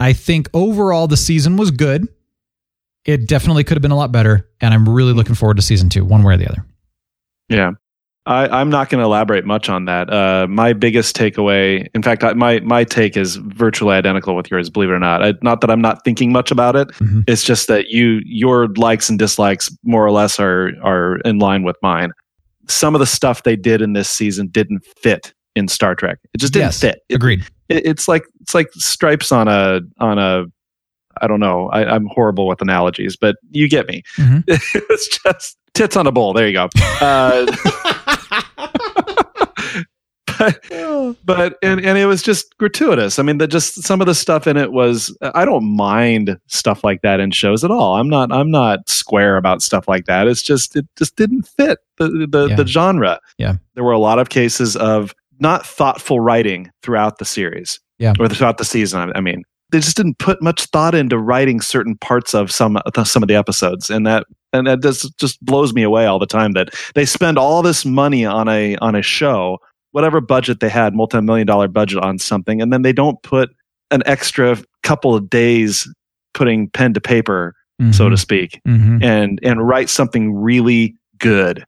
[0.00, 2.08] I think overall the season was good.
[3.04, 4.48] It definitely could have been a lot better.
[4.60, 6.64] And I'm really looking forward to season two, one way or the other.
[7.48, 7.72] Yeah.
[8.26, 10.12] I, I'm not going to elaborate much on that.
[10.12, 14.68] Uh, my biggest takeaway, in fact, I, my my take is virtually identical with yours.
[14.68, 16.88] Believe it or not, I, not that I'm not thinking much about it.
[16.94, 17.22] Mhm.
[17.28, 21.62] It's just that you your likes and dislikes more or less are are in line
[21.62, 22.10] with mine.
[22.66, 26.18] Some of the stuff they did in this season didn't fit in Star Trek.
[26.34, 27.00] It just didn't Yes, fit.
[27.08, 27.40] It, Agreed.
[27.68, 30.44] it- it's like it's like stripes on a on a
[31.20, 31.68] I don't know.
[31.70, 34.02] I, I'm horrible with analogies, but you get me.
[34.18, 34.44] Mhm.
[34.48, 36.32] it's just tits on a bowl.
[36.34, 36.68] There you go.
[37.00, 37.46] Uh,
[40.38, 40.60] but,
[41.24, 43.18] but and and it was just gratuitous.
[43.18, 45.16] I mean, the just some of the stuff in it was.
[45.22, 47.94] I don't mind stuff like that in shows at all.
[47.94, 48.30] I'm not.
[48.30, 50.28] I'm not square about stuff like that.
[50.28, 52.56] It's just it just didn't fit the the, Yeah.
[52.56, 53.18] the genre.
[53.38, 53.54] Yeah.
[53.74, 57.78] there were a lot of cases of not thoughtful writing throughout the series.
[57.98, 58.12] Yeah.
[58.20, 59.10] or throughout the season.
[59.14, 63.22] I mean, they just didn't put much thought into writing certain parts of some some
[63.22, 66.52] of the episodes, and that and that just just blows me away all the time
[66.52, 69.56] that they spend all this money on a on a show,
[69.92, 73.48] whatever budget they had, multi million dollar budget on something, and then they don't put
[73.90, 75.90] an extra couple of days
[76.34, 77.54] putting pen to paper,
[77.92, 79.02] so to speak, Mhm.
[79.02, 81.64] and and write something really good.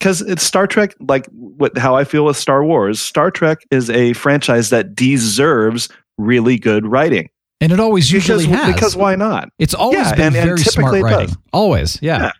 [0.00, 2.98] Because it's Star Trek, like what how I feel with Star Wars.
[3.00, 7.28] Star Trek is a franchise that deserves really good writing.
[7.60, 8.74] And it always usually because, has.
[8.74, 9.50] because why not?
[9.58, 11.26] It's always Yeah, been and- and very smart typically writing.
[11.26, 11.36] does.
[11.52, 12.18] Always, yeah.
[12.22, 12.32] Yeah.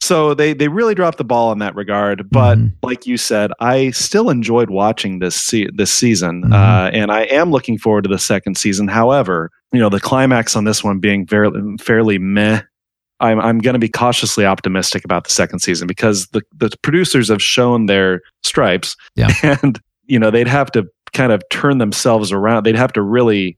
[0.00, 2.28] So they they really dropped the ball in that regard.
[2.30, 2.72] But Mhm.
[2.82, 6.52] like you said, I still enjoyed watching this se- this season, Mhm.
[6.52, 8.88] uh, and I am looking forward to the second season.
[8.88, 11.50] However, you know the climax on this one being very
[11.80, 12.62] fairly meh.
[13.20, 17.28] I'm I'm going to be cautiously optimistic about the second season because the the producers
[17.28, 19.32] have shown their stripes, Yeah.
[19.62, 22.64] and you know they'd have to kind of turn themselves around.
[22.64, 23.56] They'd have to really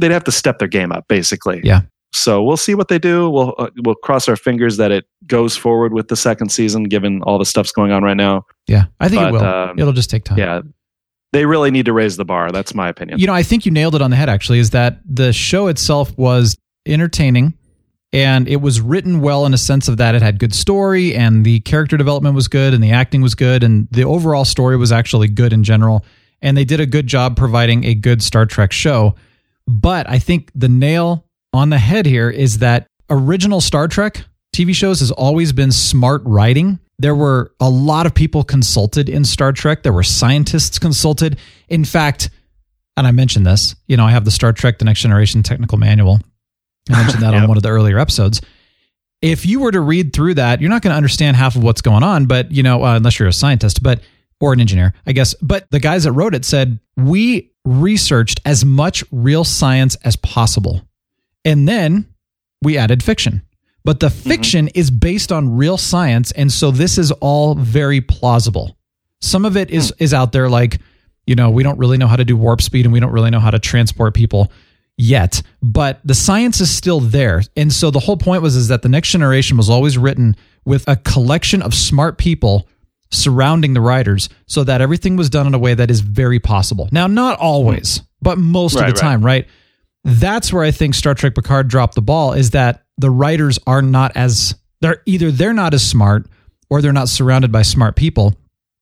[0.00, 1.60] they'd have to step their game up, basically.
[1.62, 1.82] Yeah.
[2.12, 3.28] So we'll see what they do.
[3.30, 7.22] We'll uh, we'll cross our fingers that it goes forward with the second season, given
[7.22, 8.46] all the stuff's going on right now.
[8.66, 8.84] Yeah.
[8.98, 9.44] I think it will.
[9.44, 10.38] um, It'll just take time.
[10.38, 10.62] Yeah,
[11.32, 12.50] they really need to raise the bar.
[12.50, 13.18] That's my opinion.
[13.20, 15.66] You know, I think you nailed it on the head actually, is that the show
[15.66, 16.56] itself was
[16.86, 17.52] entertaining
[18.18, 21.44] and it was written well in a sense of that it had good story and
[21.44, 24.90] the character development was good and the acting was good and the overall story was
[24.90, 26.04] actually good in general.
[26.42, 29.14] And they did a good job providing a good Star Trek show.
[29.68, 34.74] But I think the nail on the head here is that original Star Trek TV
[34.74, 36.80] shows has always been smart writing.
[36.98, 39.84] There were a lot of people consulted in Star Trek.
[39.84, 41.38] There were scientists consulted.
[41.68, 42.30] In fact,
[42.96, 45.78] and I mentioned this, you know, I have the Star Trek The Next Generation technical
[45.78, 46.18] manual.
[46.88, 48.40] I mentioned that on one of the earlier episodes.
[49.20, 51.80] If you were to read through that, you're not going to understand half of what's
[51.80, 54.00] going on, but you know, uh, unless you're a scientist, but
[54.40, 55.34] or an engineer, I guess.
[55.42, 60.82] But the guys that wrote it said we researched as much real science as possible,
[61.44, 62.06] and then
[62.62, 63.42] we added fiction.
[63.84, 68.76] But the fiction is based on real science, and so this is all very plausible.
[69.20, 70.80] Some of it is is out there, like
[71.26, 73.30] you know, we don't really know how to do warp speed, and we don't really
[73.30, 74.52] know how to transport people
[74.98, 75.40] yet.
[75.62, 78.88] But the science is still there, and so the whole point was is that the
[78.90, 82.68] next generation was always written with a collection of smart people
[83.10, 86.90] surrounding the writers, so that everything was done in a way that is very possible.
[86.92, 89.10] Now, not always, but most Right, of the right.
[89.10, 89.46] time, right?
[90.04, 92.34] That's where I think Star Trek Picard dropped the ball.
[92.34, 96.26] Is that the writers are not as they're either they're not as smart
[96.68, 98.34] or they're not surrounded by smart people.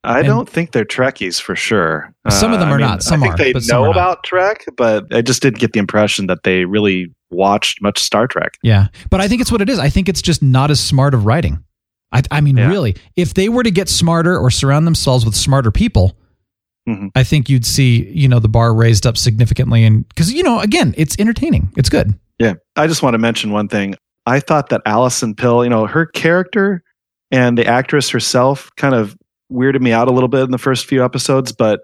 [0.06, 2.12] I And- don't think they're Trekkies for sure.
[2.30, 3.02] Some of them Uh, I are mean, not.
[3.02, 6.26] Some I think are, they know about Trek, but I just didn't get the impression
[6.28, 8.56] that they really watched much Star Trek.
[8.62, 9.78] Yeah, but I think it's what it is.
[9.78, 11.58] I think it's just not as smart of writing.
[12.12, 12.68] I, I mean, Yeah.
[12.68, 16.16] really, if they were to get smarter or surround themselves with smarter people,
[16.88, 17.10] Mhm.
[17.16, 19.84] I think you'd see you know the bar raised up significantly.
[19.84, 21.68] And because you know, again, it's entertaining.
[21.76, 22.14] It's good.
[22.38, 22.54] Yeah.
[22.76, 23.96] I just want to mention one thing.
[24.24, 26.82] I thought that Allison Pill, you know, her character
[27.32, 29.16] and the actress herself kind of
[29.52, 31.80] weirded me out a little bit in the first few episodes, but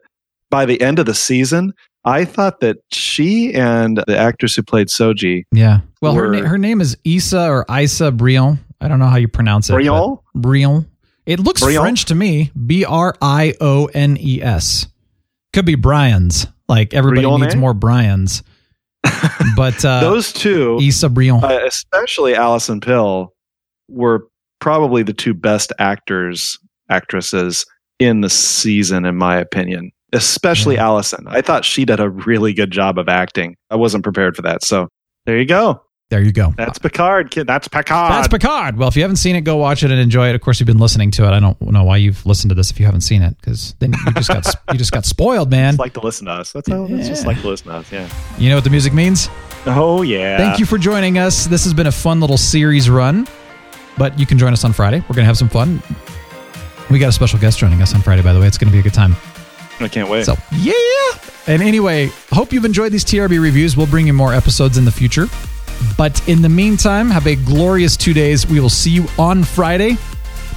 [0.51, 1.73] by the end of the season,
[2.05, 5.81] I thought that she and the actress who played Soji, Yeah.
[6.01, 8.59] Well, her na- her name is Issa or Isa Brion.
[8.81, 9.75] I don't know how you pronounce it.
[9.75, 10.19] Brion?
[10.35, 10.89] Brion.
[11.27, 11.81] It looks Brion?
[11.81, 12.51] French to me.
[12.67, 14.89] B R I O N E S.
[15.53, 16.49] Could be Brian's.
[16.69, 17.59] Like everybody Brion, needs eh?
[17.59, 18.43] more Brian's.
[19.57, 21.45] But uh, those two, Issa Brion.
[21.45, 23.33] uh, especially Allison Pill,
[23.89, 24.27] were
[24.61, 27.65] probably the two best actors, actresses
[27.99, 29.91] in the season, in my opinion.
[30.13, 30.85] Especially Yeah.
[30.87, 31.25] Allison.
[31.29, 33.57] I thought she did a really good job of acting.
[33.71, 34.63] I wasn't prepared for that.
[34.65, 34.89] So
[35.25, 35.81] there you go.
[36.11, 36.53] there you go.
[36.59, 37.47] That's Picard, kid.
[37.47, 38.13] That's Picard.
[38.13, 38.77] That's Picard.
[38.77, 40.35] Well, if you haven't seen it, go watch it and enjoy it.
[40.35, 41.31] Of course, you've been listening to it.
[41.31, 43.95] I don't know why you've listened to this if you haven't seen it, because then
[44.05, 45.77] you just got you just got spoiled, man.
[45.77, 46.53] Like to listen to us.
[46.53, 46.87] That's how.
[46.87, 47.91] That's just like to listen to us.
[47.91, 48.07] Yeah.
[48.37, 49.31] You know what the music means?
[49.65, 50.37] Oh yeah.
[50.37, 51.47] Thank you for joining us.
[51.47, 53.27] This has been a fun little series run,
[53.97, 54.99] but you can join us on Friday.
[54.99, 55.81] We're going to have some fun.
[56.93, 58.47] We got a special guest joining us on Friday, by the way.
[58.47, 59.17] It's going to be a good time.
[59.81, 60.27] I can't wait.
[60.27, 60.75] So, yeah.
[61.47, 63.79] And anyway, hope you've enjoyed these TRB reviews.
[63.79, 65.27] We'll bring you more episodes in the future.
[65.97, 68.47] But in the meantime, have a glorious two days.
[68.47, 69.97] We will see you on Friday.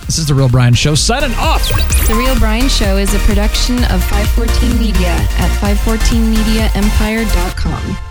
[0.05, 1.69] This is The Real Brian Show signing off.
[2.07, 8.04] The Real Brian Show is a production of 514 Media at 514mediaempire.com.